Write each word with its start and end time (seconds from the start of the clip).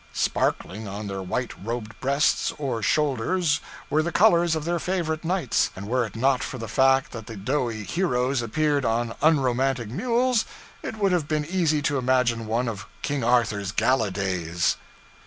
Sparkling 0.13 0.87
on 0.87 1.05
their 1.05 1.21
white 1.21 1.51
robed 1.63 1.93
breasts 1.99 2.51
or 2.57 2.81
shoulders 2.81 3.59
were 3.87 4.01
the 4.01 4.11
colors 4.11 4.55
of 4.55 4.65
their 4.65 4.79
favorite 4.79 5.23
knights, 5.23 5.69
and 5.75 5.87
were 5.87 6.03
it 6.07 6.15
not 6.15 6.43
for 6.43 6.57
the 6.57 6.67
fact 6.67 7.11
that 7.11 7.27
the 7.27 7.35
doughty 7.35 7.83
heroes 7.83 8.41
appeared 8.41 8.83
on 8.83 9.13
unromantic 9.21 9.89
mules, 9.89 10.43
it 10.81 10.97
would 10.97 11.11
have 11.11 11.27
been 11.27 11.45
easy 11.45 11.83
to 11.83 11.99
imagine 11.99 12.47
one 12.47 12.67
of 12.67 12.87
King 13.03 13.23
Arthur's 13.23 13.71
gala 13.71 14.09
days.' 14.09 14.75